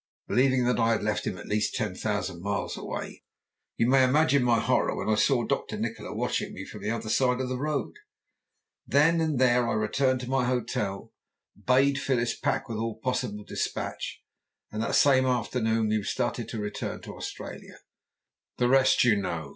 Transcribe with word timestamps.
Believing 0.27 0.63
that 0.65 0.79
I 0.79 0.93
had 0.93 1.03
left 1.03 1.27
him 1.27 1.37
at 1.37 1.45
least 1.45 1.75
ten 1.75 1.93
thousand 1.93 2.41
miles 2.41 2.75
away, 2.75 3.23
you 3.77 3.87
may 3.87 4.03
imagine 4.03 4.43
my 4.43 4.59
horror 4.59 4.95
when 4.95 5.07
I 5.07 5.13
saw 5.15 5.45
Dr. 5.45 5.77
Nikola 5.77 6.11
watching 6.15 6.55
me 6.55 6.65
from 6.65 6.81
the 6.81 6.89
other 6.89 7.07
side 7.07 7.39
of 7.39 7.49
the 7.49 7.59
road. 7.59 7.93
Then 8.87 9.21
and 9.21 9.37
there 9.37 9.69
I 9.69 9.73
returned 9.73 10.21
to 10.21 10.27
my 10.27 10.45
hotel, 10.45 11.13
bade 11.55 11.99
Phyllis 12.01 12.35
pack 12.35 12.67
with 12.67 12.79
all 12.79 12.95
possible 12.99 13.43
despatch, 13.43 14.23
and 14.71 14.81
that 14.81 14.95
same 14.95 15.27
afternoon 15.27 15.89
we 15.89 16.01
started 16.01 16.49
to 16.49 16.59
return 16.59 17.01
to 17.03 17.15
Australia. 17.15 17.77
The 18.57 18.69
rest 18.69 19.03
you 19.03 19.17
know. 19.17 19.49